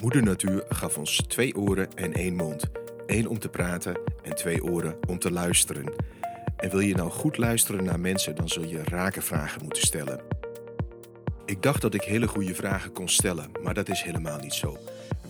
[0.00, 2.64] Moeder Natuur gaf ons twee oren en één mond.
[3.06, 5.92] Eén om te praten en twee oren om te luisteren.
[6.56, 10.20] En wil je nou goed luisteren naar mensen, dan zul je rake vragen moeten stellen.
[11.44, 14.76] Ik dacht dat ik hele goede vragen kon stellen, maar dat is helemaal niet zo.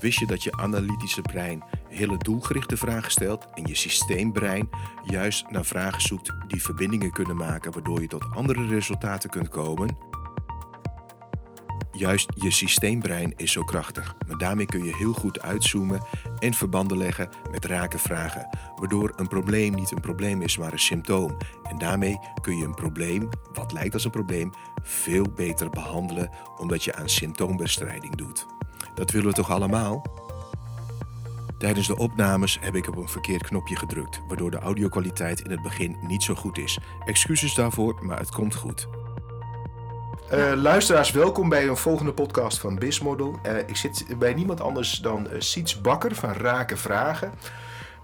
[0.01, 4.69] Wist je dat je analytische brein hele doelgerichte vragen stelt en je systeembrein
[5.05, 10.08] juist naar vragen zoekt die verbindingen kunnen maken waardoor je tot andere resultaten kunt komen?
[11.99, 16.03] Juist je systeembrein is zo krachtig, maar daarmee kun je heel goed uitzoomen
[16.39, 20.79] en verbanden leggen met rake vragen, waardoor een probleem niet een probleem is, maar een
[20.79, 21.37] symptoom.
[21.63, 26.85] En daarmee kun je een probleem, wat lijkt als een probleem, veel beter behandelen omdat
[26.85, 28.47] je aan symptoombestrijding doet.
[28.95, 30.03] Dat willen we toch allemaal?
[31.59, 35.63] Tijdens de opnames heb ik op een verkeerd knopje gedrukt, waardoor de audiokwaliteit in het
[35.63, 36.79] begin niet zo goed is.
[37.05, 38.89] Excuses daarvoor, maar het komt goed.
[40.33, 43.39] Uh, luisteraars, welkom bij een volgende podcast van Bismodel.
[43.47, 47.33] Uh, ik zit bij niemand anders dan uh, Siets Bakker van Rake Vragen.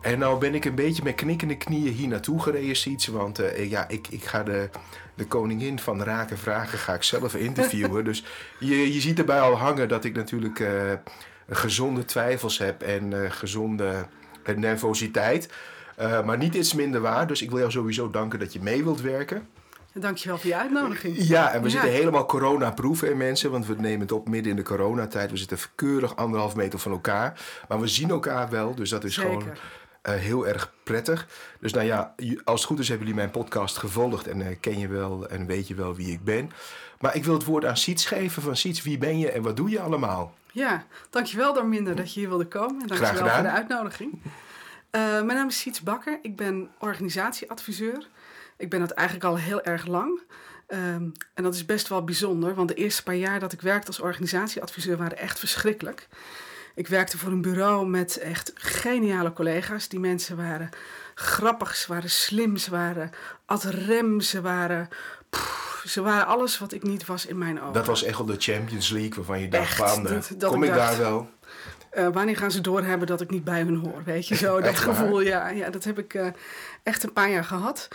[0.01, 3.07] En nou ben ik een beetje met knikkende knieën hier naartoe gereden, Siets.
[3.07, 4.69] Want ja, ik, ik ga de,
[5.15, 8.05] de koningin van Rake Vragen ga ik zelf interviewen.
[8.11, 8.25] dus
[8.59, 10.69] je, je ziet erbij al hangen dat ik natuurlijk
[11.49, 14.07] gezonde twijfels heb en gezonde
[14.57, 15.53] nervositeit.
[15.97, 17.27] maar niet iets minder waar.
[17.27, 19.49] Dus ik wil jou sowieso danken dat je mee wilt werken.
[19.95, 21.17] Dankjewel voor je uitnodiging.
[21.19, 24.57] Ja, en we zitten helemaal corona-proof in mensen, want we nemen het op midden in
[24.57, 25.31] de coronatijd.
[25.31, 29.17] We zitten keurig anderhalf meter van elkaar, maar we zien elkaar wel, dus dat is
[29.17, 29.45] gewoon
[30.09, 31.27] uh, heel erg prettig.
[31.61, 34.79] Dus nou ja, als het goed is hebben jullie mijn podcast gevolgd en uh, ken
[34.79, 36.51] je wel en weet je wel wie ik ben.
[37.01, 39.57] Maar ik wil het woord aan Siets geven van Siets, wie ben je en wat
[39.57, 40.35] doe je allemaal?
[40.53, 44.13] Ja, dankjewel Darminder dat je hier wilde komen en dankjewel voor de uitnodiging.
[44.23, 44.31] Uh,
[44.91, 48.09] mijn naam is Siets Bakker, ik ben organisatieadviseur.
[48.57, 50.23] Ik ben dat eigenlijk al heel erg lang.
[50.69, 53.87] Um, en dat is best wel bijzonder, want de eerste paar jaar dat ik werkte
[53.87, 56.09] als organisatieadviseur waren echt verschrikkelijk.
[56.75, 59.89] Ik werkte voor een bureau met echt geniale collega's.
[59.89, 60.71] Die mensen waren
[61.15, 63.11] grappig, ze waren slim, ze waren
[63.45, 64.89] ad rem, ze waren,
[65.31, 67.73] pff, ze waren alles wat ik niet was in mijn ogen.
[67.73, 70.99] Dat was echt al de Champions League waarvan je dacht van, eh, kom ik, daar
[70.99, 71.31] wel?
[71.99, 74.03] Uh, wanneer gaan ze doorhebben dat ik niet bij hun hoor?
[74.05, 76.27] Weet je zo, dat gevoel, ja, ja, dat heb ik uh,
[76.83, 77.89] echt een paar jaar gehad.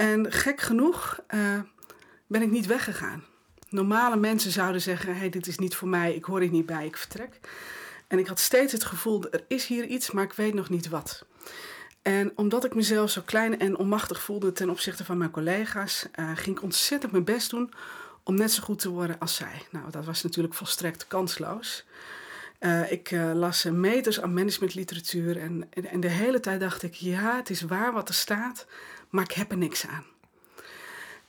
[0.00, 1.60] En gek genoeg uh,
[2.26, 3.24] ben ik niet weggegaan.
[3.68, 6.86] Normale mensen zouden zeggen: hey, dit is niet voor mij, ik hoor hier niet bij,
[6.86, 7.40] ik vertrek.
[8.08, 10.88] En ik had steeds het gevoel: er is hier iets, maar ik weet nog niet
[10.88, 11.24] wat.
[12.02, 16.30] En omdat ik mezelf zo klein en onmachtig voelde ten opzichte van mijn collega's, uh,
[16.34, 17.72] ging ik ontzettend mijn best doen
[18.22, 19.62] om net zo goed te worden als zij.
[19.70, 21.84] Nou, dat was natuurlijk volstrekt kansloos.
[22.60, 26.94] Uh, ik uh, las meters aan managementliteratuur en, en, en, de hele tijd dacht ik:
[26.94, 28.66] ja, het is waar wat er staat,
[29.08, 30.04] maar ik heb er niks aan.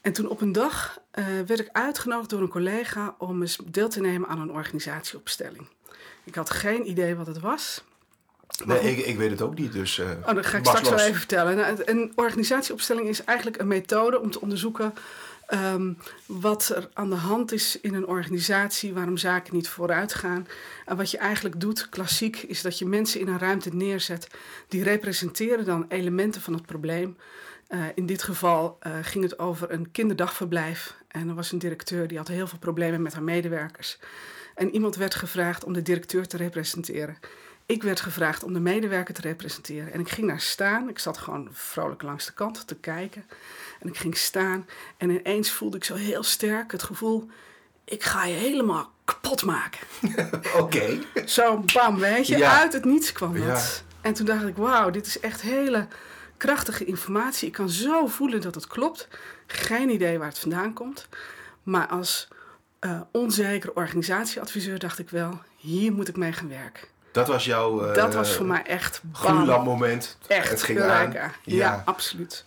[0.01, 3.89] En toen op een dag uh, werd ik uitgenodigd door een collega om eens deel
[3.89, 5.67] te nemen aan een organisatieopstelling.
[6.23, 7.83] Ik had geen idee wat het was.
[8.65, 9.99] Nee, ik, ik, weet het ook niet, dus.
[9.99, 11.55] Oh, dat ga ik straks wel even vertellen.
[11.55, 14.93] Nou, een organisatieopstelling is eigenlijk een methode om te onderzoeken
[15.53, 20.47] um, wat er aan de hand is in een organisatie, waarom zaken niet vooruit gaan.
[20.85, 24.27] En wat je eigenlijk doet, klassiek, is dat je mensen in een ruimte neerzet
[24.67, 27.17] die representeren dan elementen van het probleem.
[27.69, 30.95] Uh, in dit geval uh, ging het over een kinderdagverblijf.
[31.07, 33.99] En er was een directeur die had heel veel problemen met haar medewerkers.
[34.55, 37.17] En iemand werd gevraagd om de directeur te representeren.
[37.65, 39.93] Ik werd gevraagd om de medewerker te representeren.
[39.93, 40.89] En ik ging daar staan.
[40.89, 43.25] Ik zat gewoon vrolijk langs de kant te kijken.
[43.81, 44.67] En ik ging staan.
[44.97, 47.29] En ineens voelde ik zo heel sterk het gevoel:
[47.85, 49.79] ik ga je helemaal kapot maken.
[50.61, 50.99] Oké.
[51.25, 52.47] Zo bam, weet je.
[52.47, 53.45] Uit het niets kwam dat.
[53.45, 53.61] Ja.
[54.01, 55.87] En toen dacht ik: wauw, dit is echt hele
[56.37, 57.47] krachtige informatie.
[57.47, 59.07] Ik kan zo voelen dat het klopt.
[59.47, 61.07] Geen idee waar het vandaan komt.
[61.63, 62.27] Maar als
[62.81, 66.87] uh, onzekere organisatieadviseur dacht ik wel: hier moet ik mee gaan werken.
[67.11, 67.87] Dat was jouw.
[67.87, 69.01] Uh, dat was voor mij echt.
[69.13, 70.17] Groenland moment.
[70.27, 70.49] Echt.
[70.49, 71.11] Het ging aan.
[71.11, 71.31] Ja.
[71.43, 72.43] ja, absoluut.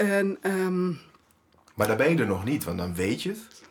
[0.00, 0.98] En, um,
[1.74, 3.62] maar daar ben je er nog niet, want dan weet je het.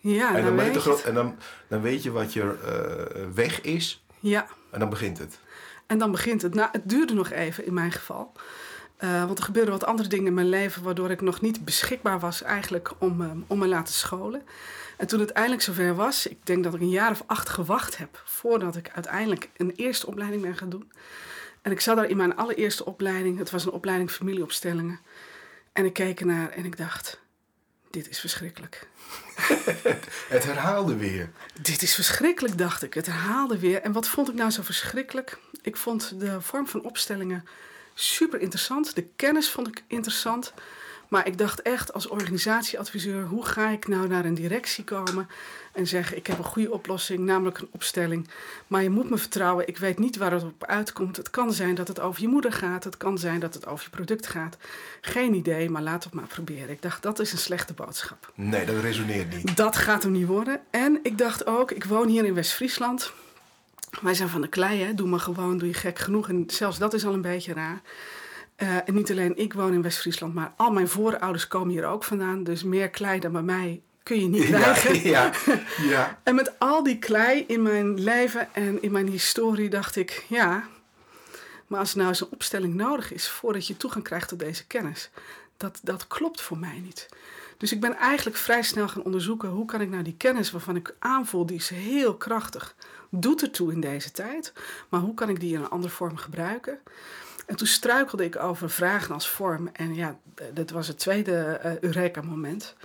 [0.00, 1.02] Ja, en dan, dan weet je het.
[1.02, 1.36] En dan,
[1.68, 4.04] dan weet je wat je uh, weg is.
[4.20, 4.46] Ja.
[4.70, 5.38] En dan begint het.
[5.86, 6.54] En dan begint het.
[6.54, 8.32] Nou, het duurde nog even in mijn geval.
[9.00, 12.20] Uh, want er gebeurden wat andere dingen in mijn leven waardoor ik nog niet beschikbaar
[12.20, 14.42] was eigenlijk om, uh, om me laten scholen.
[14.96, 17.98] En toen het eindelijk zover was, ik denk dat ik een jaar of acht gewacht
[17.98, 20.92] heb voordat ik uiteindelijk een eerste opleiding ben gaan doen.
[21.62, 25.00] En ik zat daar in mijn allereerste opleiding, het was een opleiding familieopstellingen.
[25.72, 27.20] En ik keek ernaar en ik dacht,
[27.90, 28.88] dit is verschrikkelijk.
[30.28, 31.30] het herhaalde weer.
[31.60, 32.94] Dit is verschrikkelijk, dacht ik.
[32.94, 33.82] Het herhaalde weer.
[33.82, 35.38] En wat vond ik nou zo verschrikkelijk?
[35.62, 37.44] Ik vond de vorm van opstellingen
[37.94, 38.94] super interessant.
[38.94, 40.52] De kennis vond ik interessant.
[41.12, 45.28] Maar ik dacht echt als organisatieadviseur, hoe ga ik nou naar een directie komen
[45.72, 48.28] en zeggen: Ik heb een goede oplossing, namelijk een opstelling.
[48.66, 51.16] Maar je moet me vertrouwen, ik weet niet waar het op uitkomt.
[51.16, 53.84] Het kan zijn dat het over je moeder gaat, het kan zijn dat het over
[53.84, 54.56] je product gaat.
[55.00, 56.70] Geen idee, maar laat het maar proberen.
[56.70, 58.32] Ik dacht: Dat is een slechte boodschap.
[58.34, 59.56] Nee, dat resoneert niet.
[59.56, 60.60] Dat gaat hem niet worden.
[60.70, 63.12] En ik dacht ook: Ik woon hier in West-Friesland.
[64.00, 64.94] Wij zijn van de klei, hè?
[64.94, 66.28] doe maar gewoon, doe je gek genoeg.
[66.28, 67.80] En zelfs dat is al een beetje raar.
[68.62, 72.04] Uh, en niet alleen ik woon in West-Friesland, maar al mijn voorouders komen hier ook
[72.04, 72.44] vandaan.
[72.44, 75.00] Dus meer klei dan bij mij kun je niet krijgen.
[75.10, 75.60] Ja, ja,
[75.94, 76.18] ja.
[76.22, 80.64] en met al die klei in mijn leven en in mijn historie dacht ik, ja,
[81.66, 84.66] maar als er nou eens een opstelling nodig is voordat je toegang krijgt tot deze
[84.66, 85.10] kennis,
[85.56, 87.08] dat, dat klopt voor mij niet.
[87.56, 90.76] Dus ik ben eigenlijk vrij snel gaan onderzoeken hoe kan ik nou die kennis waarvan
[90.76, 92.74] ik aanvoel, die is heel krachtig,
[93.08, 94.52] doet ertoe in deze tijd,
[94.88, 96.78] maar hoe kan ik die in een andere vorm gebruiken?
[97.52, 99.70] En toen struikelde ik over vragen als vorm.
[99.72, 100.18] En ja,
[100.54, 102.76] dat was het tweede uh, Eureka-moment.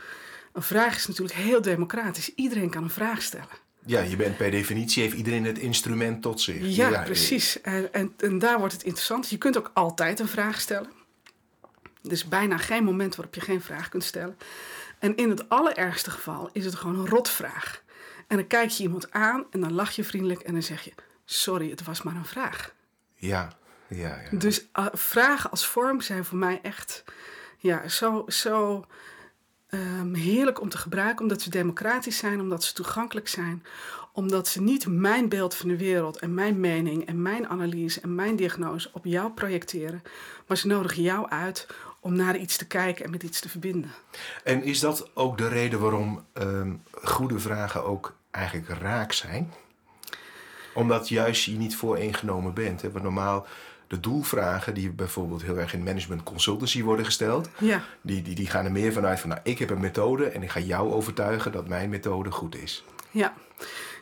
[0.53, 2.35] Een vraag is natuurlijk heel democratisch.
[2.35, 3.47] Iedereen kan een vraag stellen.
[3.85, 6.75] Ja, je bent per definitie, heeft iedereen het instrument tot zich.
[6.75, 7.61] Ja, precies.
[7.61, 9.29] En, en, en, daar wordt het interessant.
[9.29, 10.89] Je kunt ook altijd een vraag stellen.
[12.03, 14.37] Er is bijna geen moment waarop je geen vraag kunt stellen.
[14.99, 17.83] En in het allerergste geval is het gewoon een rotvraag.
[18.27, 20.93] En dan kijk je iemand aan en dan lach je vriendelijk en dan zeg je:
[21.25, 22.73] Sorry, het was maar een vraag.
[23.15, 23.57] Ja,
[23.89, 24.19] ja.
[24.31, 24.37] ja.
[24.37, 27.03] Dus uh, vragen als vorm zijn voor mij echt
[27.57, 28.85] ja, zo, zo
[29.69, 33.63] um, heerlijk om te gebruiken, omdat ze democratisch zijn, omdat ze toegankelijk zijn,
[34.11, 38.15] omdat ze niet mijn beeld van de wereld en mijn mening en mijn analyse en
[38.15, 40.01] mijn diagnose op jou projecteren,
[40.47, 41.67] maar ze nodigen jou uit
[41.99, 43.91] om naar iets te kijken en met iets te verbinden.
[44.43, 49.53] En is dat ook de reden waarom um, goede vragen ook eigenlijk raak zijn?
[50.73, 52.81] Omdat juist je niet vooringenomen bent.
[52.81, 52.91] Hè?
[52.91, 53.47] Want normaal
[53.87, 57.83] de doelvragen die bijvoorbeeld heel erg in management consultancy worden gesteld, ja.
[58.01, 60.51] die, die, die gaan er meer vanuit van nou, ik heb een methode en ik
[60.51, 62.83] ga jou overtuigen dat mijn methode goed is.
[63.11, 63.33] Ja.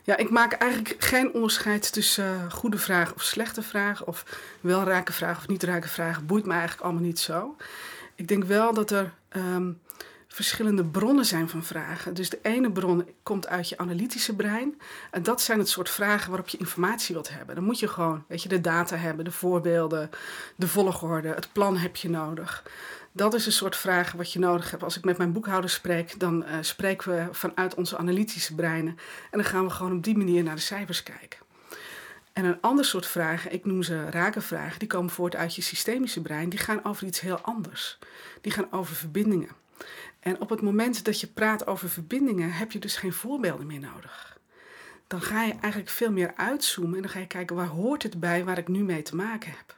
[0.04, 4.08] Ja, ik maak eigenlijk geen onderscheid tussen uh, goede vragen of slechte vragen.
[4.08, 4.26] Of
[4.62, 6.26] wel raken vragen of niet raken vragen.
[6.26, 7.56] Boeit me eigenlijk allemaal niet zo.
[8.16, 9.80] Ik denk wel dat er um,
[10.36, 12.14] verschillende bronnen zijn van vragen.
[12.14, 14.82] Dus de ene bron komt uit je analytische brein.
[15.12, 17.56] En dat zijn het soort vragen waarop je informatie wilt hebben.
[17.56, 20.10] Dan moet je gewoon, weet je, de data hebben, de voorbeelden,
[20.56, 22.64] de volgorde, het plan heb je nodig.
[23.12, 24.84] Dat is een soort vragen wat je nodig hebt.
[24.84, 28.98] Als ik met mijn boekhouder spreek, dan uh, spreken we vanuit onze analytische breinen.
[29.32, 31.40] En dan gaan we gewoon op die manier naar de cijfers kijken.
[32.34, 36.22] En een ander soort vragen, ik noem ze rakenvragen, die komen voort uit je systemische
[36.22, 36.50] brein.
[36.50, 37.98] Die gaan over iets heel anders.
[38.42, 39.64] Die gaan over verbindingen.
[40.19, 43.80] En op het moment dat je praat over verbindingen, heb je dus geen voorbeelden meer
[43.80, 44.39] nodig.
[45.07, 48.19] Dan ga je eigenlijk veel meer uitzoomen en dan ga je kijken waar hoort het
[48.19, 49.75] bij waar ik nu mee te maken heb.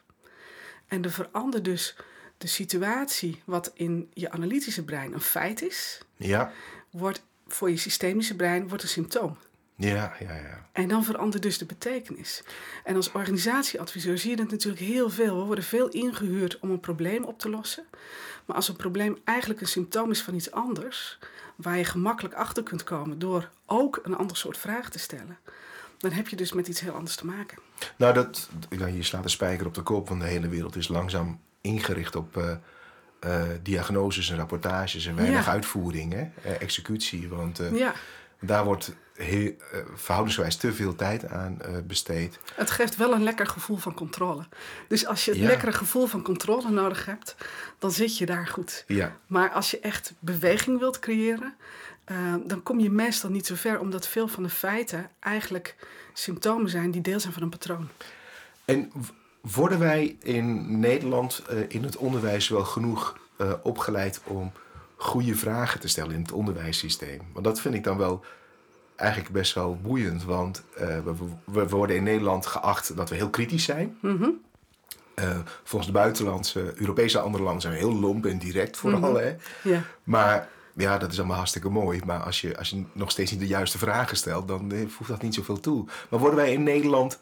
[0.88, 1.96] En er verandert dus
[2.38, 6.52] de situatie wat in je analytische brein een feit is, ja.
[6.90, 9.38] wordt voor je systemische brein wordt een symptoom.
[9.76, 10.70] Ja, ja, ja.
[10.72, 12.44] En dan verandert dus de betekenis.
[12.84, 15.38] En als organisatieadviseur zie je dat natuurlijk heel veel.
[15.40, 17.86] We worden veel ingehuurd om een probleem op te lossen.
[18.48, 21.20] Maar als een probleem eigenlijk een symptoom is van iets anders,
[21.56, 25.38] waar je gemakkelijk achter kunt komen door ook een ander soort vraag te stellen,
[25.98, 27.58] dan heb je dus met iets heel anders te maken.
[27.96, 31.40] Nou, dat, je slaat de spijker op de kop, want de hele wereld is langzaam
[31.62, 32.52] ingericht op uh,
[33.26, 35.52] uh, diagnoses en rapportages en weinig ja.
[35.52, 36.30] uitvoering, hè?
[36.46, 37.30] Uh, executie.
[37.30, 37.94] Want ja.
[38.40, 42.40] daar wordt heel, uh, verhoudingswijs te veel tijd aan uh, besteed.
[42.56, 44.44] Het geeft wel een lekker gevoel van controle.
[44.88, 45.48] Dus als je het ja.
[45.48, 47.36] lekkere gevoel van controle nodig hebt,
[47.80, 48.84] dan zit je daar goed.
[48.88, 49.18] Ja.
[49.28, 51.56] Maar als je echt beweging wilt creëren,
[52.12, 55.76] uh, dan kom je meestal niet zo ver, omdat veel van de feiten eigenlijk
[56.14, 57.88] symptomen zijn die deel zijn van een patroon.
[58.66, 58.92] En
[59.42, 63.20] worden wij in Nederland in het onderwijs wel genoeg
[63.62, 64.52] opgeleid om
[64.96, 67.22] goede vragen te stellen in het onderwijssysteem?
[67.34, 68.24] Want dat vind ik dan wel
[68.98, 70.24] eigenlijk best wel boeiend.
[70.24, 71.14] Want uh, we,
[71.44, 73.98] we, worden in Nederland geacht dat we heel kritisch zijn.
[74.02, 74.42] Mm -hmm.
[75.16, 79.00] uh, volgens de buitenlandse, Europese andere landen zijn we heel lomp en direct vooral.
[79.00, 79.16] Mm -hmm.
[79.16, 79.36] hè?
[79.64, 79.82] Ja.
[80.04, 82.02] Maar ja, dat is allemaal hartstikke mooi.
[82.06, 85.10] Maar als je, als je nog steeds niet de juiste vragen stelt, dan uh, voegt
[85.10, 85.86] dat niet zoveel toe.
[86.10, 87.20] Maar worden wij in Nederland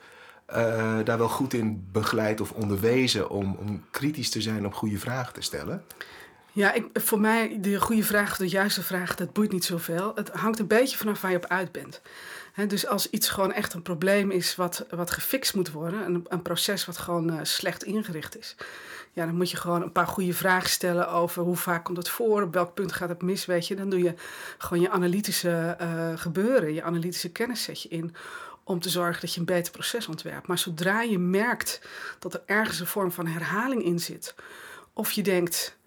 [1.03, 5.33] daar wel goed in begeleid of onderwezen om, om kritisch te zijn op goede vragen
[5.33, 5.83] te stellen?
[6.55, 10.11] Ja, ik, voor mij de goede vraag de juiste vraag, dat boeit niet zoveel.
[10.15, 12.01] Het hangt een beetje vanaf waar je op uit bent.
[12.67, 16.41] Dus als iets gewoon echt een probleem is wat, wat gefixt moet worden, een, een
[16.41, 18.55] proces wat gewoon uh, slecht ingericht is,
[19.13, 22.09] ja, dan moet je gewoon een paar goede vragen stellen over hoe vaak komt het
[22.09, 23.75] voor, op welk punt gaat het mis, weet je.
[23.75, 24.13] Dan doe je
[24.57, 28.15] gewoon je analytische uh, gebeuren, je analytische kennis in
[28.63, 30.47] om te zorgen dat je een beter proces ontwerpt.
[30.47, 31.81] Maar zodra je merkt
[32.19, 34.35] dat er ergens een vorm van herhaling in zit,
[34.93, 35.77] of je denkt,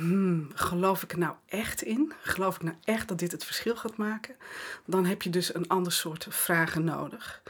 [0.00, 2.12] Hmm, geloof ik er nou echt in?
[2.22, 4.36] Geloof ik nou echt dat dit het verschil gaat maken?
[4.84, 7.42] Dan heb je dus een ander soort vragen nodig.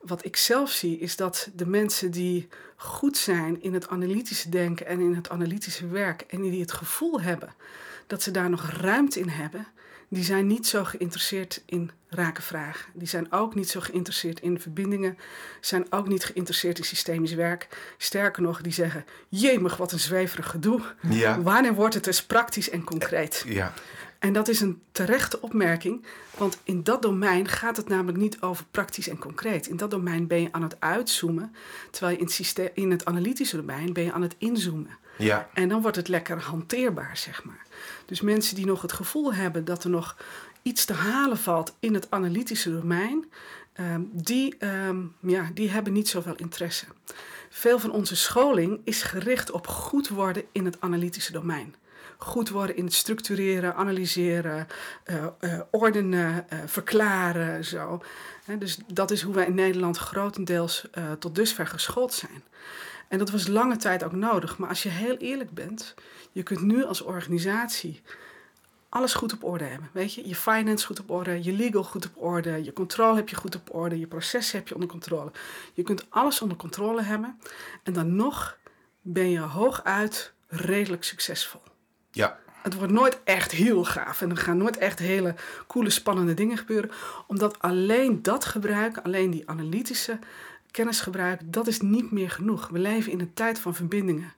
[0.00, 4.86] Wat ik zelf zie is dat de mensen die goed zijn in het analytische denken
[4.86, 7.54] en in het analytische werk en die het gevoel hebben
[8.06, 9.66] dat ze daar nog ruimte in hebben,
[10.08, 12.92] die zijn niet zo geïnteresseerd in vragen.
[12.94, 15.18] Die zijn ook niet zo geïnteresseerd in verbindingen,
[15.60, 17.68] zijn ook niet geïnteresseerd in systemisch werk.
[17.98, 20.80] Sterker nog, die zeggen: Jemig, wat een zweverig gedoe.
[21.00, 21.42] Ja.
[21.42, 23.44] Wanneer wordt het dus praktisch en concreet?
[23.46, 23.72] Ja.
[24.18, 26.04] En dat is een terechte opmerking,
[26.36, 29.66] want in dat domein gaat het namelijk niet over praktisch en concreet.
[29.66, 31.54] In dat domein ben je aan het uitzoomen,
[31.90, 34.98] terwijl je in het, systeem, in het analytische domein ben je aan het inzoomen.
[35.18, 35.48] Ja.
[35.52, 37.66] En dan wordt het lekker hanteerbaar, zeg maar.
[38.06, 40.16] Dus mensen die nog het gevoel hebben dat er nog
[40.62, 43.24] iets te halen valt in het analytische domein,
[43.80, 46.86] um, die, um, ja, die hebben niet zoveel interesse.
[47.50, 51.74] Veel van onze scholing is gericht op goed worden in het analytische domein.
[52.18, 54.66] Goed worden in het structureren, analyseren,
[55.06, 57.64] uh, uh, ordenen, uh, verklaren.
[57.64, 58.02] Zo.
[58.58, 60.88] dus dat is hoe wij in Nederland grotendeels
[61.18, 62.42] tot dusver geschoold zijn.
[63.08, 64.58] En dat was lange tijd ook nodig.
[64.58, 65.94] Maar als je heel eerlijk bent,
[66.32, 68.02] je kunt nu als organisatie
[68.92, 69.90] alles goed op orde hebben.
[69.92, 73.28] Weet je, je finance goed op orde, je legal goed op orde, je controle heb
[73.28, 75.32] je goed op orde, je processen heb je onder controle.
[75.74, 77.38] Je kunt alles onder controle hebben
[77.82, 78.58] en dan nog
[79.00, 81.60] ben je hooguit redelijk succesvol.
[82.10, 82.38] Ja.
[82.62, 85.34] Het wordt nooit echt heel gaaf en er gaan nooit echt hele
[85.66, 86.90] coole, spannende dingen gebeuren,
[87.26, 90.18] omdat alleen dat gebruik, alleen die analytische
[90.70, 92.68] kennisgebruik, dat is niet meer genoeg.
[92.68, 94.32] We leven in een tijd van verbindingen.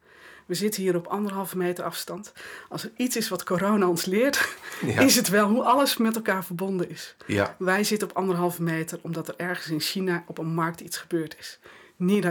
[0.46, 2.32] We zitten hier op anderhalve meter afstand.
[2.68, 4.56] Als er iets is wat corona ons leert,
[4.98, 7.14] is het wel hoe alles met elkaar verbonden is.
[7.26, 7.56] Ja.
[7.58, 11.36] Wij zitten op anderhalve meter omdat er ergens in China op een markt iets gebeurd
[11.38, 11.58] is.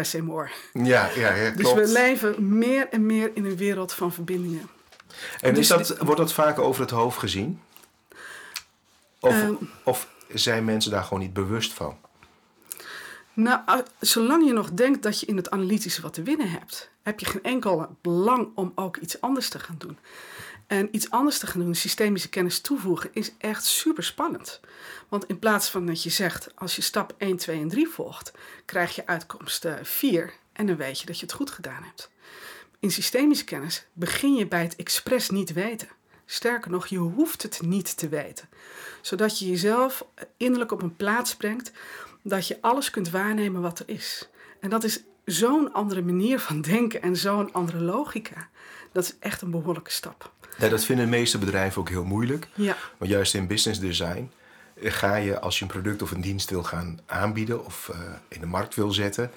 [0.01, 0.49] Say more.
[0.73, 4.69] Ja, ja, ja Dus we leven meer en meer in een wereld van verbindingen.
[5.39, 7.61] En dus is dat, wordt dat vaak over het hoofd gezien?
[9.19, 9.53] Of, ehm.
[9.83, 11.97] of zijn mensen daar gewoon niet bewust van?
[13.33, 17.19] Nou, zolang je nog denkt dat je in het analytische wat te winnen hebt, heb
[17.19, 19.97] je geen enkel belang om ook iets anders te gaan doen.
[20.67, 24.59] En iets anders te gaan doen, systemische kennis toevoegen, is echt super spannend.
[25.09, 28.31] Want in plaats van dat je zegt, als je stap 1, 2 en 3 volgt,
[28.65, 32.11] krijg je uitkomst 4 en dan weet je dat je het goed gedaan hebt.
[32.79, 35.87] In systemische kennis begin je bij het expres niet weten.
[36.25, 38.49] Sterker nog, je hoeft het niet te weten.
[39.01, 40.05] Zodat je jezelf
[40.37, 41.71] innerlijk op een plaats brengt
[42.23, 44.29] dat je alles kunt waarnemen wat er is.
[44.59, 48.49] En dat is zo'n andere manier van denken en zo'n andere logica.
[48.91, 50.31] Dat is echt een behoorlijke stap.
[50.57, 52.47] Ja, dat vinden de meeste bedrijven ook heel moeilijk.
[52.53, 52.75] Ja.
[52.97, 54.31] Want juist in business design
[54.81, 58.39] ga je als je een product of een dienst wil gaan aanbieden of uh, in
[58.39, 59.31] de markt wil zetten,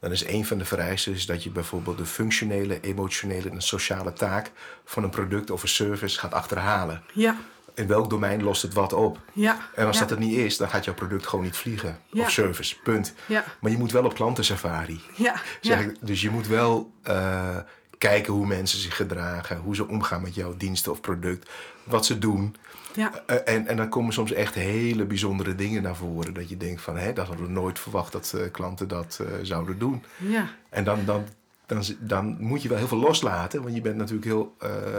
[0.00, 4.50] dan is een van de vereisten dat je bijvoorbeeld de functionele, emotionele en sociale taak
[4.84, 7.02] van een product of een service gaat achterhalen.
[7.12, 7.36] Ja
[7.74, 9.18] in welk domein lost het wat op.
[9.32, 11.98] Ja, en als dat het niet is, dan gaat jouw product gewoon niet vliegen.
[12.12, 13.14] Of service, punt.
[13.26, 13.44] Ja.
[13.60, 15.00] Maar je moet wel op klantensafari.
[15.16, 15.34] Ja.
[15.60, 17.56] Zeg ik, dus je moet wel uh,
[17.98, 21.50] kijken hoe mensen zich gedragen, hoe ze omgaan met jouw diensten of product,
[21.84, 22.56] wat ze doen.
[22.94, 23.12] Ja.
[23.26, 26.34] Uh, en, en dan komen soms echt hele bijzondere dingen naar voren.
[26.34, 29.78] Dat je denkt van, hé, dat hadden we nooit verwacht dat uh, klanten dat zouden
[29.78, 30.04] doen.
[30.16, 30.48] Ja.
[30.68, 31.24] En dan, dan,
[31.66, 33.62] dan, dan moet je wel heel veel loslaten.
[33.62, 34.56] Want je bent natuurlijk heel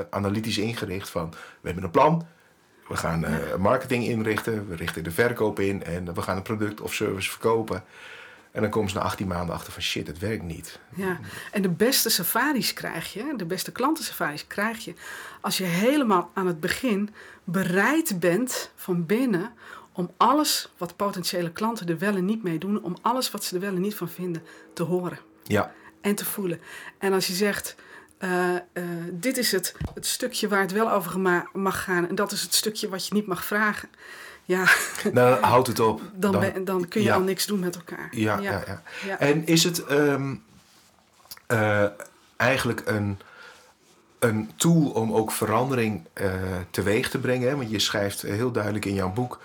[0.09, 2.27] analytisch ingericht van, we hebben een plan
[2.87, 6.81] we gaan uh, marketing inrichten, we richten de verkoop in en we gaan een product
[6.81, 7.83] of service verkopen.
[8.51, 10.79] En dan komen ze na 18 maanden achter van shit, het werkt niet.
[10.95, 11.19] Ja,
[11.51, 14.93] en de beste safaris krijg je, de beste klantensafaris krijg je
[15.41, 17.09] als je helemaal aan het begin
[17.43, 19.53] bereid bent van binnen
[19.91, 23.55] om alles wat potentiële klanten er wel en niet mee doen, om alles wat ze
[23.55, 25.19] er wel en niet van vinden te horen.
[25.43, 25.71] Ja.
[26.01, 26.61] En te voelen.
[26.97, 27.75] En als je zegt,
[28.25, 28.55] uh,
[29.11, 31.19] dit is het, het stukje waar het wel over
[31.53, 32.09] mag gaan.
[32.09, 33.89] En dat is het stukje wat je niet mag vragen.
[34.43, 34.65] Ja.
[35.13, 36.01] Nou, houd het op.
[36.13, 38.07] Dan, dan, dan kun je al niks doen met elkaar.
[38.11, 38.63] Ja, ja.
[38.67, 39.19] ja, ja.
[39.19, 40.43] En is het um,
[41.47, 41.85] uh,
[42.35, 43.19] eigenlijk een,
[44.19, 46.05] een tool om ook verandering
[46.69, 47.49] teweeg te brengen?
[47.49, 47.55] Hè?
[47.55, 49.39] Want je schrijft heel duidelijk in jouw boek...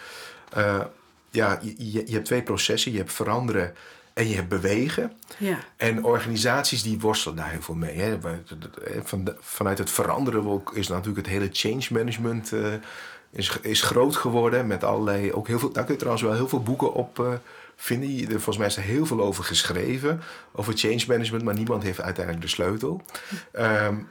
[1.30, 2.92] ja, je, je hebt twee processen.
[2.92, 3.74] Je hebt veranderen
[4.20, 5.12] en je hebt bewegen.
[5.38, 5.58] Ja.
[5.76, 7.98] En organisaties die worstelen daar heel veel mee.
[7.98, 8.18] Hè.
[9.02, 12.74] Van vanuit het veranderen is natuurlijk het hele change management uh,
[13.32, 14.66] is, is groot geworden.
[14.66, 17.32] Met allerlei, ook heel veel, daar kun je trouwens wel heel veel boeken op uh,
[17.76, 18.28] vinden.
[18.28, 20.20] Volgens mij is er heel veel over geschreven.
[20.52, 23.02] Over change management, maar niemand heeft uiteindelijk de sleutel.
[23.58, 24.08] Um,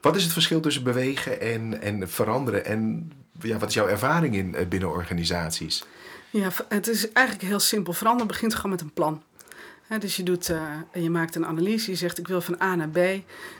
[0.00, 2.64] wat is het verschil tussen bewegen en, en veranderen?
[2.64, 5.84] En ja, wat is jouw ervaring in, eh, binnen organisaties?
[6.30, 7.92] Ja, het is eigenlijk heel simpel.
[7.92, 9.22] Veranderen begint gewoon met een plan
[9.96, 12.88] dus je, doet, uh, je maakt een analyse, je zegt ik wil van A naar
[12.88, 12.98] B.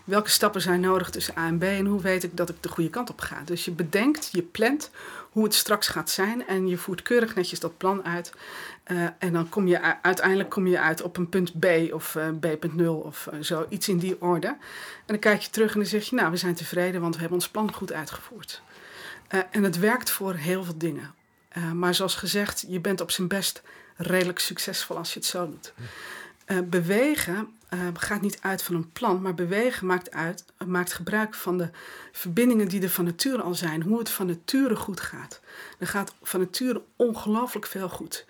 [0.04, 2.68] Welke stappen zijn nodig tussen A en B en hoe weet ik dat ik de
[2.68, 3.42] goede kant op ga?
[3.44, 4.90] Dus je bedenkt, je plant
[5.30, 8.32] hoe het straks gaat zijn en je voert keurig netjes dat plan uit.
[8.86, 12.28] Uh, en dan kom je uiteindelijk kom je uit op een punt B of uh,
[12.40, 14.46] B.0 of zo, iets in die orde.
[14.46, 14.58] En
[15.06, 17.38] dan kijk je terug en dan zeg je, nou we zijn tevreden, want we hebben
[17.38, 18.62] ons plan goed uitgevoerd.
[19.50, 21.14] en het werkt voor heel veel dingen.
[21.74, 23.62] maar zoals gezegd, je bent op zijn best
[23.98, 25.72] redelijk succesvol als je het zo doet.
[26.46, 31.34] Uh, bewegen uh, gaat niet uit van een plan, maar bewegen maakt, uit, maakt gebruik
[31.34, 31.70] van de
[32.12, 33.82] verbindingen die er van nature al zijn.
[33.82, 35.40] Hoe het van nature goed gaat.
[35.78, 38.26] Er gaat van nature ongelooflijk veel goed.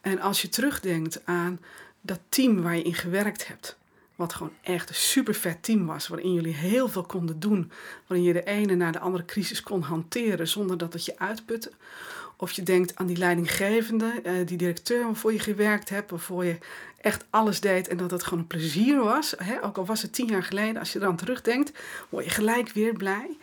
[0.00, 1.60] En als je terugdenkt aan
[2.00, 3.76] dat team waar je in gewerkt hebt,
[4.16, 7.72] wat gewoon echt een super vet team was, waarin jullie heel veel konden doen,
[8.06, 11.70] waarin je de ene na de andere crisis kon hanteren zonder dat het je uitputte.
[12.36, 16.58] Of je denkt aan die leidinggevende, uh, die directeur waarvoor je gewerkt hebt, waarvoor je
[17.00, 19.34] echt alles deed en dat het gewoon een plezier was.
[19.36, 19.64] Hè?
[19.64, 21.72] Ook al was het tien jaar geleden, als je eraan terugdenkt,
[22.08, 23.36] word je gelijk weer blij.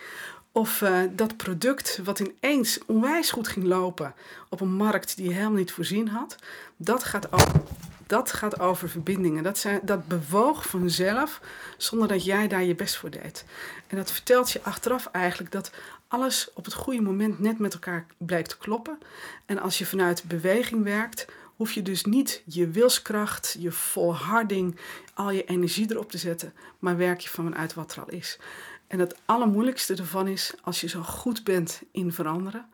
[0.52, 4.14] Of uh, dat product wat ineens onwijs goed ging lopen
[4.50, 6.36] op een markt die je helemaal niet voorzien had,
[6.78, 7.62] dat gaat over,
[8.08, 9.44] dat gaat over verbindingen.
[9.44, 11.42] Dat, zijn, dat bewoog vanzelf
[11.78, 13.46] zonder dat jij daar je best voor deed.
[13.88, 15.72] En dat vertelt je achteraf eigenlijk dat
[16.10, 18.98] alles op het goede moment net met elkaar blijkt te kloppen.
[19.46, 24.76] En als je vanuit beweging werkt, hoef je dus niet je wilskracht, je volharding,
[25.14, 28.40] al je energie erop te zetten, maar werk je vanuit wat er al is.
[28.88, 32.66] En het allermoeilijkste ervan is, als je zo goed bent in veranderen,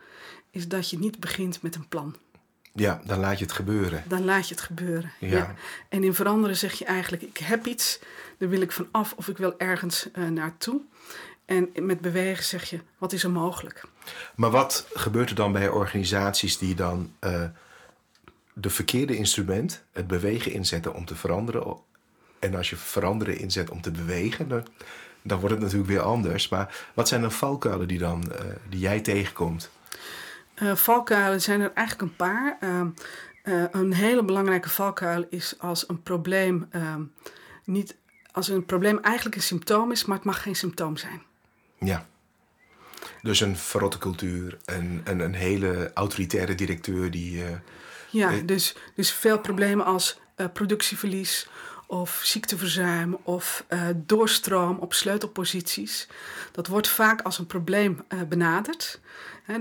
[0.51, 2.15] is dat je niet begint met een plan.
[2.73, 4.03] Ja, dan laat je het gebeuren.
[4.07, 5.11] Dan laat je het gebeuren.
[5.19, 5.55] Ja.
[5.89, 7.99] En in veranderen zeg je eigenlijk: ik heb iets,
[8.37, 10.81] daar wil ik van af of ik wil ergens uh, naartoe.
[11.45, 13.83] En met bewegen zeg je: wat is er mogelijk?
[14.35, 17.43] Maar wat gebeurt er dan bij organisaties die dan uh,
[18.53, 21.77] de verkeerde instrument, het bewegen, inzetten om te veranderen?
[22.39, 24.65] En als je veranderen inzet om te bewegen, dan,
[25.21, 26.49] dan wordt het natuurlijk weer anders.
[26.49, 29.69] Maar wat zijn dan valkuilen die, dan, uh, die jij tegenkomt?
[30.55, 32.57] Uh, valkuilen zijn er eigenlijk een paar.
[32.63, 32.81] Uh,
[33.71, 37.01] een hele belangrijke valkuil is als een probleem ehm,
[37.63, 37.95] niet
[38.35, 41.21] als een probleem eigenlijk een symptoom is, maar het mag geen symptoom zijn.
[41.79, 42.07] Ja.
[43.21, 47.43] Dus een verrotte cultuur, een, een, een hele autoritaire directeur die.
[48.09, 50.19] ja, dus, dus veel problemen als
[50.53, 51.47] productieverlies
[51.87, 56.07] of ziekteverzuim of uh, doorstroom op sleutelposities.
[56.51, 58.99] Dat wordt vaak als een probleem benaderd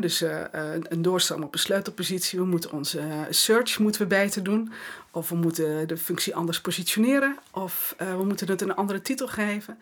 [0.00, 0.40] dus uh,
[0.82, 2.38] een doorstroom op een sleutelpositie.
[2.38, 4.72] We moeten onze search moeten we beter doen.
[5.14, 7.38] Of we moeten de functie anders positioneren.
[7.50, 9.78] Of uh, we moeten het een andere titel geven.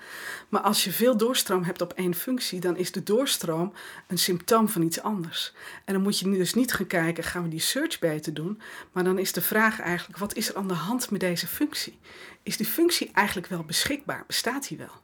[0.48, 3.72] Maar als je veel doorstroom hebt op één functie, dan is de doorstroom
[4.06, 5.52] een symptoom van iets anders.
[5.84, 8.60] En dan moet je dus niet gaan kijken, gaan we die search beter doen?
[8.92, 11.98] Maar dan is de vraag eigenlijk, wat is er aan de hand met deze functie?
[12.42, 14.24] Is die functie eigenlijk wel beschikbaar?
[14.26, 15.00] Bestaat die wel?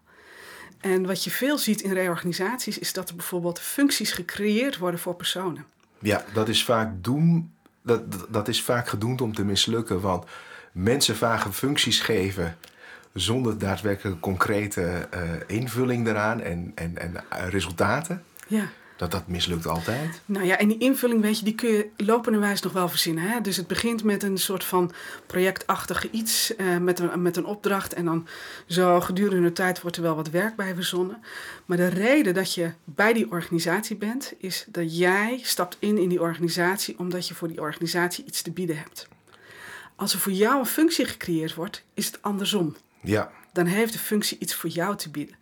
[0.80, 5.14] En wat je veel ziet in reorganisaties is dat er bijvoorbeeld functies gecreëerd worden voor
[5.14, 5.64] personen.
[5.98, 10.00] Ja, dat is vaak doen, dat, dat is vaak gedoemd om te mislukken.
[10.00, 10.24] Want
[10.72, 12.56] mensen vage functies geven
[13.12, 18.22] zonder daadwerkelijk concrete uh, invulling daaraan en, en, en resultaten.
[18.46, 20.20] Ja dat dat mislukt altijd?
[20.26, 23.24] Nou ja, en die invulling, weet je, die kun je lopenderwijs nog wel verzinnen.
[23.24, 23.40] Hè?
[23.40, 24.92] Dus het begint met een soort van
[25.26, 27.94] projectachtige iets, eh, met, een, met een opdracht.
[27.94, 28.26] En dan
[28.66, 31.22] zo gedurende de tijd wordt er wel wat werk bij verzonnen.
[31.66, 36.08] Maar de reden dat je bij die organisatie bent, is dat jij stapt in in
[36.08, 39.08] die organisatie omdat je voor die organisatie iets te bieden hebt.
[39.96, 42.76] Als er voor jou een functie gecreëerd wordt, is het andersom.
[43.00, 43.30] Ja.
[43.52, 45.34] Dan heeft de functie iets voor jou te bieden.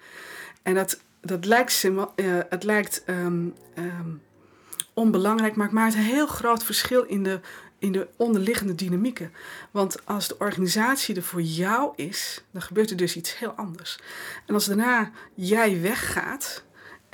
[0.63, 2.05] En dat dat lijkt, uh,
[2.49, 4.23] het lijkt um, um,
[4.95, 7.41] onbelangrijk, maar het maakt een heel groot verschil in de,
[7.79, 9.33] in de onderliggende dynamieken.
[9.71, 13.99] Want als de organisatie er voor jou is, dan gebeurt er dus iets heel anders.
[14.47, 16.65] En als daarna jij weggaat,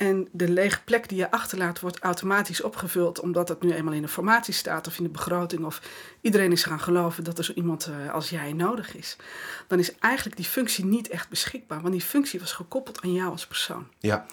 [0.02, 4.02] en de lege plek die je achterlaat wordt automatisch opgevuld omdat het nu eenmaal in
[4.02, 5.80] de formatie staat of in de begroting of
[6.20, 9.16] iedereen is gaan geloven dat er zo iemand uh, als jij nodig is.
[9.66, 13.30] Dan is eigenlijk die functie niet echt beschikbaar, want die functie was gekoppeld aan jou
[13.30, 13.86] als persoon.
[13.98, 14.26] Ja.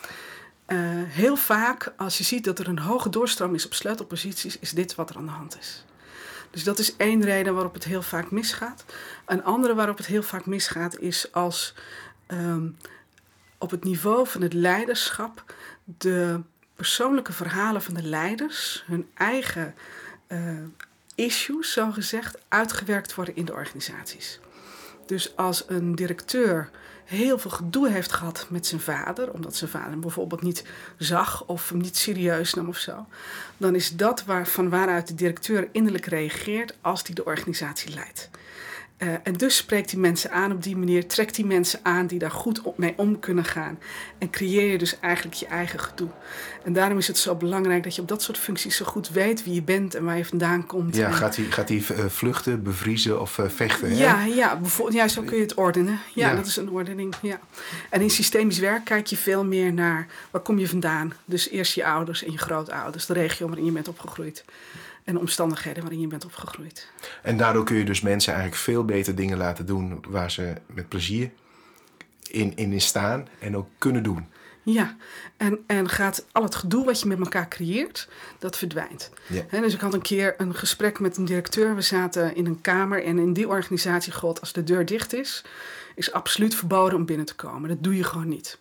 [0.67, 4.71] Uh, heel vaak als je ziet dat er een hoge doorstroom is op sleutelposities, is
[4.71, 5.85] dit wat er aan de hand is.
[6.51, 8.85] Dus dat is één reden waarop het heel vaak misgaat.
[9.25, 11.73] Een andere waarop het heel vaak misgaat is als
[12.27, 12.77] um,
[13.59, 15.43] op het niveau van het leiderschap
[15.97, 16.41] de
[16.75, 19.75] persoonlijke verhalen van de leiders, hun eigen
[20.27, 20.39] uh,
[21.15, 24.39] issues, zo gezegd, uitgewerkt worden in de organisaties.
[25.05, 26.69] Dus als een directeur
[27.05, 30.63] heel veel gedoe heeft gehad met zijn vader, omdat zijn vader hem bijvoorbeeld niet
[30.97, 33.05] zag of hem niet serieus nam of zo,
[33.57, 38.29] dan is dat waar, van waaruit de directeur innerlijk reageert als die de organisatie leidt.
[39.03, 42.19] Uh, en dus spreekt die mensen aan op die manier, trekt die mensen aan die
[42.19, 43.79] daar goed op mee om kunnen gaan.
[44.17, 46.07] En creëer je dus eigenlijk je eigen gedoe.
[46.63, 49.43] En daarom is het zo belangrijk dat je op dat soort functies zo goed weet
[49.43, 50.95] wie je bent en waar je vandaan komt.
[50.95, 53.95] Ja, en, gaat hij gaat die, uh, vluchten, bevriezen of uh, vechten?
[53.95, 54.25] Ja, hè?
[54.25, 55.99] ja, bijvoorbeeld, ja, zo kun je het ordenen.
[56.13, 57.15] Ja, ja, dat is een ordening.
[57.21, 57.39] Ja.
[57.89, 61.13] En in systemisch werk kijk je veel meer naar waar kom je vandaan.
[61.25, 64.43] Dus eerst je ouders en je grootouders, de regio waarin je bent opgegroeid
[65.09, 66.87] en de omstandigheden waarin je bent opgegroeid.
[67.23, 70.89] En daardoor kun je dus mensen eigenlijk veel beter dingen laten doen waar ze met
[70.89, 71.31] plezier
[72.27, 74.27] in, in staan en ook kunnen doen.
[74.63, 74.95] Ja,
[75.37, 79.11] en, en gaat al het gedoe wat je met elkaar creëert, dat verdwijnt.
[79.27, 79.43] Ja.
[79.47, 81.75] He, dus ik had een keer een gesprek met een directeur.
[81.75, 85.43] We zaten in een kamer en in die organisatie gold, als de deur dicht is,
[85.95, 87.69] is absoluut verboden om binnen te komen.
[87.69, 88.59] Dat doe je gewoon niet.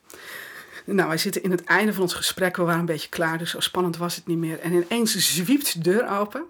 [0.94, 2.56] Nou, wij zitten in het einde van ons gesprek.
[2.56, 4.60] We waren een beetje klaar, dus zo spannend was het niet meer.
[4.60, 6.44] En ineens zwiept de deur open.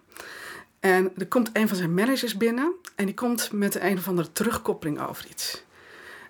[0.81, 2.73] En er komt een van zijn managers binnen.
[2.95, 5.63] En die komt met een of andere terugkoppeling over iets.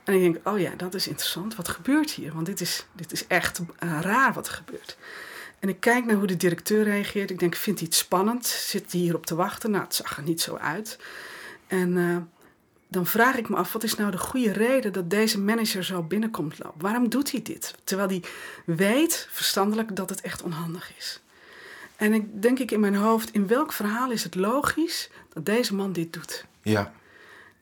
[0.05, 1.55] En ik denk, oh ja, dat is interessant.
[1.55, 2.33] Wat gebeurt hier?
[2.35, 4.97] Want dit is, dit is echt uh, raar wat er gebeurt.
[5.59, 7.31] En ik kijk naar hoe de directeur reageert.
[7.31, 8.47] Ik denk, vindt hij het spannend?
[8.47, 9.71] Zit hij hierop te wachten?
[9.71, 10.99] Nou, het zag er niet zo uit.
[11.67, 12.17] En uh,
[12.89, 16.03] dan vraag ik me af, wat is nou de goede reden dat deze manager zo
[16.03, 16.81] binnenkomt lopen?
[16.81, 17.75] Waarom doet hij dit?
[17.85, 18.23] Terwijl hij
[18.65, 21.21] weet, verstandelijk, dat het echt onhandig is.
[21.97, 25.75] En ik denk ik in mijn hoofd, in welk verhaal is het logisch dat deze
[25.75, 26.45] man dit doet?
[26.63, 26.93] Ja.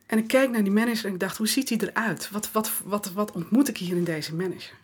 [0.07, 2.31] En ik keek naar die manager en ik dacht, hoe ziet hij eruit?
[2.31, 4.75] Wat, wat, wat, wat ontmoet ik hier in deze manager?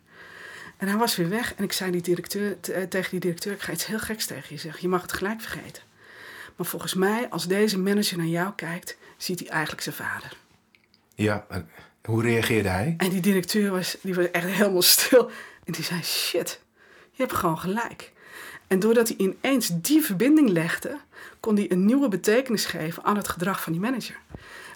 [0.76, 3.72] En hij was weer weg en ik zei die directeur, tegen die directeur, ik ga
[3.72, 4.82] iets heel geks tegen je zeggen.
[4.82, 5.82] Je mag het gelijk vergeten.
[6.56, 10.36] Maar volgens mij, als deze manager naar jou kijkt, ziet hij eigenlijk zijn vader.
[11.14, 11.46] Ja,
[12.04, 12.94] hoe reageerde hij?
[12.96, 15.30] En die directeur was, die was echt helemaal stil.
[15.64, 16.60] En die zei, shit,
[17.10, 18.12] je hebt gewoon gelijk.
[18.66, 20.98] En doordat hij ineens die verbinding legde,
[21.40, 24.16] kon hij een nieuwe betekenis geven aan het gedrag van die manager.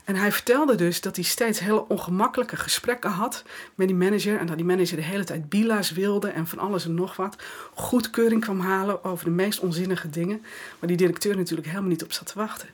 [0.06, 3.42] En hij vertelde dus dat hij steeds hele ongemakkelijke gesprekken had
[3.74, 4.38] met die manager.
[4.38, 7.36] En dat die manager de hele tijd bila's wilde en van alles en nog wat.
[7.74, 10.42] Goedkeuring kwam halen over de meest onzinnige dingen.
[10.78, 12.68] Waar die directeur natuurlijk helemaal niet op zat te wachten.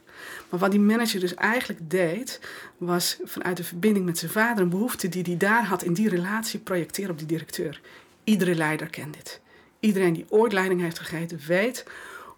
[0.49, 2.41] Maar wat die manager dus eigenlijk deed,
[2.77, 6.09] was vanuit de verbinding met zijn vader een behoefte die hij daar had in die
[6.09, 7.81] relatie projecteren op die directeur.
[8.25, 9.41] Iedere leider kent dit.
[9.81, 11.85] Iedereen die ooit leiding heeft gegeven weet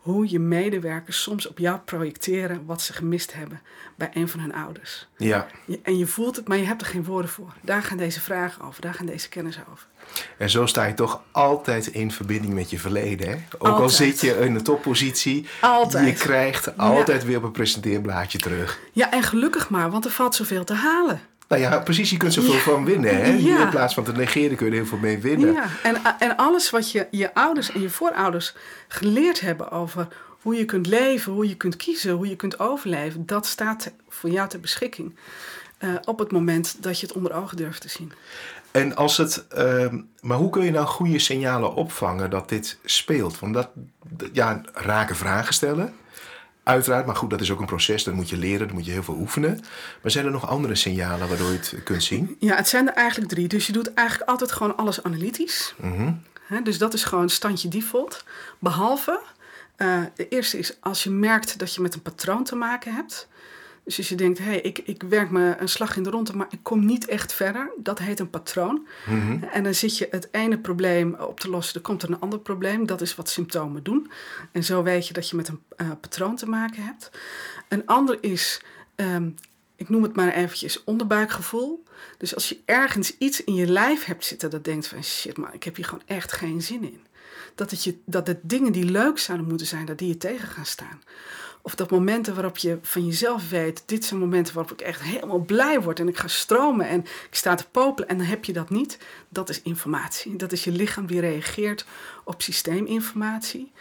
[0.05, 3.61] hoe je medewerkers soms op jou projecteren wat ze gemist hebben
[3.95, 5.07] bij een van hun ouders.
[5.17, 5.47] Ja.
[5.83, 7.53] En je voelt het, maar je hebt er geen woorden voor.
[7.61, 9.87] Daar gaan deze vragen over, daar gaan deze kennis over.
[10.39, 13.29] En zo sta je toch altijd in verbinding met je verleden.
[13.29, 13.35] Hè?
[13.35, 13.83] Ook altijd.
[13.83, 16.07] al zit je in een toppositie, altijd.
[16.07, 17.29] je krijgt altijd ja.
[17.29, 18.79] weer op een presenteerblaadje terug.
[18.93, 21.21] Ja, en gelukkig maar, want er valt zoveel te halen.
[21.59, 22.59] Nou ja, precies, je kunt zoveel ja.
[22.59, 23.17] van winnen.
[23.17, 23.33] Hè?
[23.33, 23.63] Ja.
[23.63, 25.53] In plaats van te negeren kun je er heel veel mee winnen.
[25.53, 28.55] Ja, en, en alles wat je, je ouders en je voorouders
[28.89, 33.27] geleerd hebben over hoe je kunt leven, hoe je kunt kiezen, hoe je kunt overleven,
[33.27, 35.15] dat staat voor jou ter beschikking.
[35.79, 38.13] Uh, op het moment dat je het onder ogen durft te zien.
[38.71, 39.87] En als het, uh,
[40.21, 43.39] maar hoe kun je nou goede signalen opvangen dat dit speelt?
[43.39, 43.69] Want dat,
[44.33, 45.95] ja, raken vragen stellen.
[46.65, 48.05] Uiteraard, maar goed, dat is ook een proces.
[48.05, 49.61] Dat moet je leren, dat moet je heel veel oefenen.
[50.03, 52.37] Maar zijn er nog andere signalen waardoor je het kunt zien?
[52.39, 53.49] Ja, het zijn er eigenlijk drie.
[53.49, 55.75] Dus je doet eigenlijk altijd gewoon alles analytisch.
[55.77, 56.23] Mm -hmm.
[56.47, 58.25] He, dus dat is gewoon standje default.
[58.59, 59.21] Behalve,
[59.79, 63.29] uh, de eerste is als je merkt dat je met een patroon te maken hebt.
[63.85, 66.37] Dus als je denkt, hé, hey, ik, ik werk me een slag in de ronde,
[66.37, 67.71] maar ik kom niet echt verder.
[67.77, 68.87] Dat heet een patroon.
[69.07, 69.43] Mm -hmm.
[69.43, 72.39] En dan zit je het ene probleem op te lossen, er komt er een ander
[72.39, 72.87] probleem.
[72.87, 74.11] Dat is wat symptomen doen.
[74.53, 77.11] En zo weet je dat je met een uh, patroon te maken hebt.
[77.69, 78.63] Een ander is,
[78.97, 79.35] um,
[79.77, 81.85] ik noem het maar eventjes, onderbuikgevoel.
[82.19, 85.55] Dus als je ergens iets in je lijf hebt zitten dat denkt van, shit, maar
[85.55, 87.01] ik heb hier gewoon echt geen zin in.
[87.55, 90.49] Dat, het je, dat de dingen die leuk zouden moeten zijn, dat die je tegen
[90.49, 91.01] gaan staan.
[91.67, 95.39] Of dat momenten waarop je van jezelf weet, dit zijn momenten waarop ik echt helemaal
[95.39, 98.53] blij word en ik ga stromen en ik sta te popelen en dan heb je
[98.53, 98.99] dat niet.
[99.29, 100.37] Dat is informatie.
[100.37, 101.87] Dat is je lichaam die reageert
[102.25, 103.73] op systeeminformatie.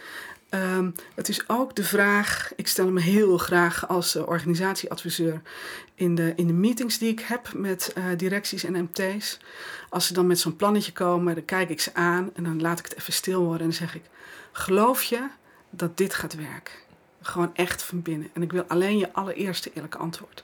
[0.49, 5.41] Um, het is ook de vraag, ik stel me heel graag als uh, organisatieadviseur
[5.95, 9.39] in de, in de meetings die ik heb met uh, directies en MT's.
[9.89, 12.79] Als ze dan met zo'n plannetje komen, dan kijk ik ze aan en dan laat
[12.79, 14.03] ik het even stil worden en dan zeg ik,
[14.51, 15.27] geloof je
[15.69, 16.82] dat dit gaat werken?
[17.25, 18.29] Gewoon echt van binnen.
[18.33, 20.43] En ik wil alleen je allereerste eerlijke antwoord.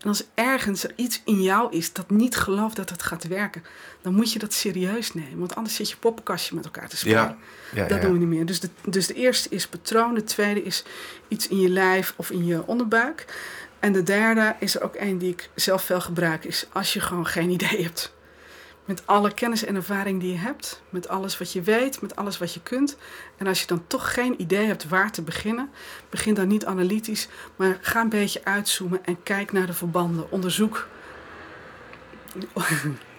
[0.00, 3.64] En als ergens er iets in jou is dat niet gelooft dat het gaat werken,
[4.02, 5.38] dan moet je dat serieus nemen.
[5.38, 7.16] Want anders zit je poppenkastje met elkaar te spelen.
[7.16, 7.36] Ja,
[7.72, 8.02] ja, dat ja.
[8.02, 8.46] doen we niet meer.
[8.46, 10.14] Dus de, dus de eerste is patroon.
[10.14, 10.84] De tweede is
[11.28, 13.24] iets in je lijf of in je onderbuik.
[13.78, 16.44] En de derde is er ook één die ik zelf veel gebruik.
[16.44, 18.12] Is als je gewoon geen idee hebt.
[18.84, 22.38] Met alle kennis en ervaring die je hebt, met alles wat je weet, met alles
[22.38, 22.96] wat je kunt.
[23.36, 25.70] En als je dan toch geen idee hebt waar te beginnen,
[26.10, 30.30] begin dan niet analytisch, maar ga een beetje uitzoomen en kijk naar de verbanden.
[30.30, 30.88] Onderzoek.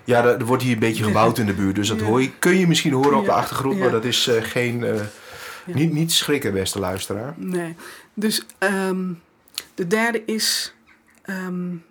[0.04, 2.58] Ja, er wordt hier een beetje gebouwd in de buurt, dus dat hoor je, kun
[2.58, 4.82] je misschien horen op de achtergrond, maar dat is uh, geen.
[4.82, 5.02] Uh,
[5.66, 7.34] niet, niet schrikken, beste luisteraar.
[7.38, 7.76] Nee.
[8.14, 9.22] Dus um,
[9.76, 10.74] de derde is.
[11.26, 11.84] Um,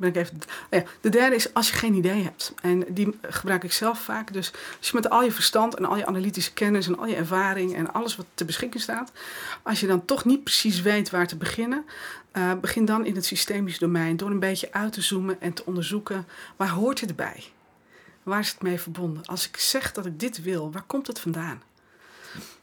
[0.00, 0.34] ben ik even,
[0.70, 2.54] oh ja, de derde is als je geen idee hebt.
[2.62, 4.32] En die gebruik ik zelf vaak.
[4.32, 7.16] Dus als je met al je verstand en al je analytische kennis en al je
[7.16, 9.12] ervaring en alles wat te beschikking staat,
[9.62, 11.84] als je dan toch niet precies weet waar te beginnen,
[12.32, 15.66] uh, begin dan in het systemisch domein door een beetje uit te zoomen en te
[15.66, 17.44] onderzoeken waar hoort het bij?
[18.22, 19.26] Waar is het mee verbonden?
[19.26, 21.62] Als ik zeg dat ik dit wil, waar komt het vandaan?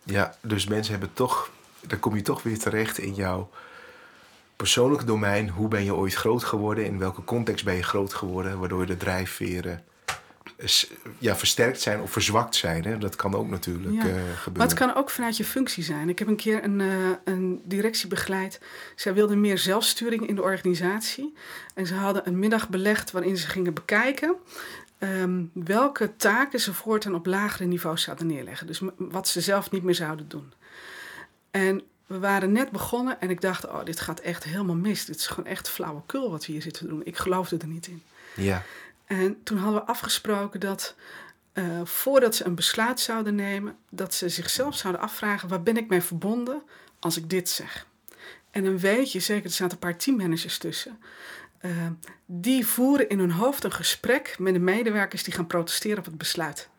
[0.03, 1.51] Ja, dus mensen hebben toch,
[1.87, 3.49] dan kom je toch weer terecht in jouw
[4.57, 5.49] persoonlijk domein.
[5.49, 6.85] Hoe ben je ooit groot geworden?
[6.85, 8.59] In welke context ben je groot geworden?
[8.59, 9.83] Waardoor de drijfveren
[11.17, 12.83] ja, versterkt zijn of verzwakt zijn.
[12.83, 12.97] Hè?
[12.97, 13.99] Dat kan ook natuurlijk ja.
[13.99, 14.53] uh, gebeuren.
[14.53, 16.09] Maar het kan ook vanuit je functie zijn.
[16.09, 18.59] Ik heb een keer een, uh, een directie begeleid.
[18.95, 21.33] Zij wilden meer zelfsturing in de organisatie.
[21.73, 24.35] En ze hadden een middag belegd waarin ze gingen bekijken...
[24.99, 28.67] Um, welke taken ze voortaan op lagere niveaus zouden neerleggen.
[28.67, 30.53] Dus wat ze zelf niet meer zouden doen.
[31.51, 35.05] En we waren net begonnen en ik dacht, oh, dit gaat echt helemaal mis.
[35.05, 37.05] Dit is gewoon echt flauwekul wat we hier zitten te doen.
[37.05, 38.03] Ik geloofde er niet in.
[38.35, 38.63] Ja.
[39.05, 40.95] En toen hadden we afgesproken dat
[41.53, 45.87] uh, voordat ze een besluit zouden nemen, dat ze zichzelf zouden afvragen: waar ben ik
[45.89, 46.61] mee verbonden
[46.99, 47.85] als ik dit zeg?
[48.51, 50.99] En dan weet je, zeker er zaten een paar teammanagers tussen,
[51.61, 51.71] uh,
[52.25, 56.17] die voeren in hun hoofd een gesprek met de medewerkers die gaan protesteren op het
[56.17, 56.69] besluit.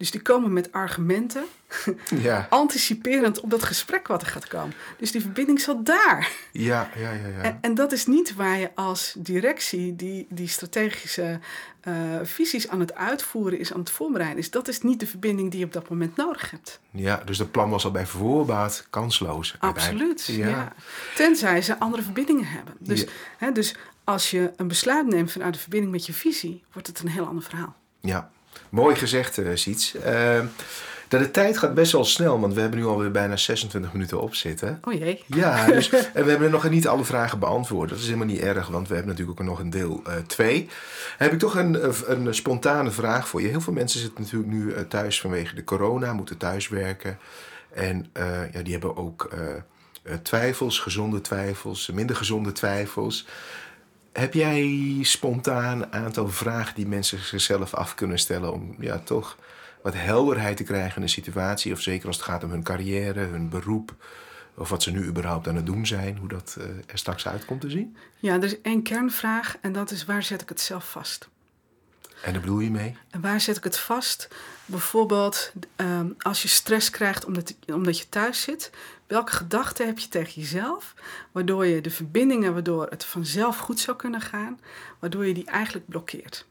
[0.00, 1.44] Dus die komen met argumenten,
[2.28, 2.46] ja.
[2.50, 4.74] anticiperend op dat gesprek wat er gaat komen.
[4.98, 6.32] Dus die verbinding zat daar.
[6.52, 7.26] Ja, ja, ja.
[7.26, 7.42] ja.
[7.42, 11.38] En, en dat is niet waar je als directie die, die strategische
[11.84, 14.50] uh, visies aan het uitvoeren is, aan het voorbereiden is.
[14.50, 16.80] Dat is niet de verbinding die je op dat moment nodig hebt.
[16.90, 19.56] Ja, dus het plan was al bij voorbaat kansloos.
[19.58, 20.48] Absoluut, ja.
[20.48, 20.72] ja.
[21.14, 22.74] Tenzij ze andere verbindingen hebben.
[22.78, 23.06] Dus,
[23.38, 27.00] hè, dus als je een besluit neemt vanuit de verbinding met je visie, wordt het
[27.00, 27.76] een heel ander verhaal.
[28.00, 28.30] Ja,
[28.70, 29.94] Mooi gezegd, uh, Siets.
[29.94, 30.02] Uh,
[31.08, 34.34] de tijd gaat best wel snel, want we hebben nu alweer bijna 26 minuten op
[34.34, 34.80] zitten.
[34.84, 35.22] Oh jee.
[35.26, 37.88] Ja, dus, en we hebben nog niet alle vragen beantwoord.
[37.88, 40.62] Dat is helemaal niet erg, want we hebben natuurlijk ook nog een deel 2.
[40.62, 40.70] Uh,
[41.18, 43.48] heb ik toch een, een, spontane vraag voor je.
[43.48, 47.18] Heel veel mensen zitten natuurlijk nu thuis vanwege de corona, moeten thuiswerken.
[47.74, 48.10] En
[48.52, 49.30] ja, die hebben ook
[50.22, 53.26] twijfels, gezonde twijfels, minder gezonde twijfels.
[54.12, 59.36] Heb jij spontaan een aantal vragen die mensen zichzelf af kunnen stellen om ja, toch
[59.82, 61.72] wat helderheid te krijgen in de situatie?
[61.72, 63.94] Of zeker als het gaat om hun carrière, hun beroep,
[64.54, 67.44] of wat ze nu überhaupt aan het doen zijn, hoe dat uh, er straks uit
[67.44, 67.96] komt te zien?
[68.18, 71.28] Ja, er is één kernvraag en dat is waar zet ik het zelf vast?
[72.22, 72.96] En daar bedoel je mee?
[73.10, 74.28] En waar zet ik het vast?
[74.64, 78.70] Bijvoorbeeld um, als je stress krijgt omdat, omdat je thuis zit.
[79.10, 80.94] Welke gedachten heb je tegen jezelf?
[81.32, 84.60] Waardoor je de verbindingen, waardoor het vanzelf goed zou kunnen gaan,
[84.98, 86.46] waardoor je die eigenlijk blokkeert.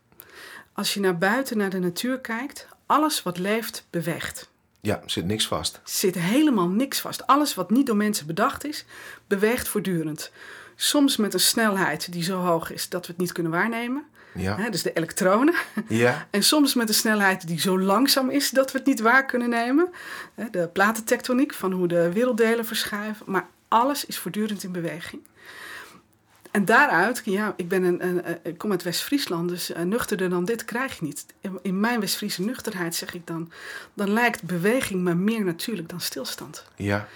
[0.74, 4.50] Als je naar buiten, naar de natuur kijkt, alles wat leeft, beweegt.
[4.82, 5.82] Ja, zit niks vast.
[5.84, 7.28] Zit helemaal niks vast.
[7.28, 8.86] Alles wat niet door mensen bedacht is,
[9.28, 10.32] beweegt voortdurend.
[10.76, 14.06] Soms met een snelheid die zo hoog is dat we het niet kunnen waarnemen.
[14.34, 14.56] Ja.
[14.56, 15.54] Hè, dus de elektronen.
[15.88, 16.28] Ja.
[16.32, 19.50] En soms met een snelheid die zo langzaam is dat we het niet waar kunnen
[19.50, 19.89] nemen.
[20.52, 23.26] De platentectoniek van hoe de werelddelen verschuiven.
[23.32, 25.22] Maar alles is voortdurend in beweging.
[26.52, 30.46] En daaruit, ja, ik, ben een, een, ik kom uit West-Friesland, dus uh, nuchterder dan
[30.46, 31.26] dit krijg je niet.
[31.62, 33.52] In, mijn West-Friese nuchterheid zeg ik dan,
[33.94, 36.65] dan lijkt beweging me meer natuurlijk dan stilstand.
[36.76, 37.08] Ja.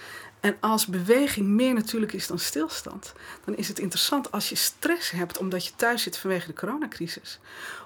[0.44, 3.12] En als beweging meer natuurlijk is dan stilstand,
[3.44, 7.38] dan is het interessant als je stress hebt omdat je thuis zit vanwege de coronacrisis,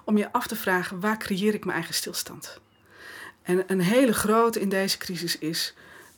[0.04, 2.60] om je af te vragen waar creëer ik mijn eigen stilstand.
[3.42, 5.74] En een hele grote in deze crisis is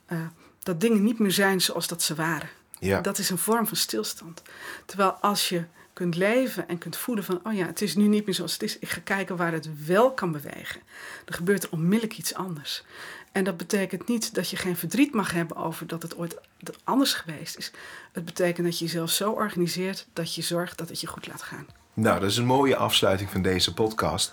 [0.08, 0.18] uh,
[0.62, 2.48] dat dingen niet meer zijn zoals dat ze waren.
[2.78, 3.00] Ja.
[3.00, 4.42] Dat is een vorm van stilstand.
[4.86, 8.26] Terwijl als je kunt leven en kunt voelen van, oh ja, het is nu niet
[8.26, 8.78] meer zoals het is.
[8.78, 10.80] Ik ga kijken waar het wel kan bewegen.
[11.24, 12.84] Dan gebeurt er onmiddellijk iets anders.
[13.32, 16.36] En dat betekent niet dat je geen verdriet mag hebben over dat het ooit
[16.84, 17.72] anders geweest is.
[18.12, 21.42] Het betekent dat je jezelf zo organiseert dat je zorgt dat het je goed laat
[21.42, 21.66] gaan.
[21.94, 24.32] Nou, dat is een mooie afsluiting van deze podcast.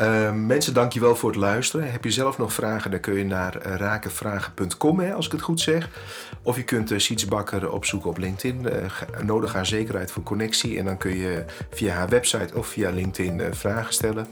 [0.00, 1.92] Uh, mensen, dankjewel voor het luisteren.
[1.92, 5.60] Heb je zelf nog vragen, dan kun je naar uh, rakenvragen.com, als ik het goed
[5.60, 5.88] zeg.
[6.42, 8.66] Of je kunt uh, Siets Bakker opzoeken op LinkedIn.
[8.66, 10.78] Uh, nodig haar zeker uit voor connectie.
[10.78, 14.26] En dan kun je via haar website of via LinkedIn vragen stellen.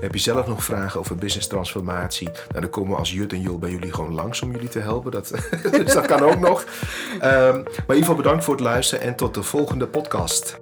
[0.00, 2.28] Heb je zelf nog vragen over business transformatie?
[2.28, 4.78] Nou, dan komen we als Jut en Jul bij jullie gewoon langs om jullie te
[4.78, 5.10] helpen.
[5.10, 5.32] Dat,
[5.70, 6.64] dus dat kan ook nog.
[7.14, 10.60] Um, maar in ieder geval bedankt voor het luisteren en tot de volgende podcast.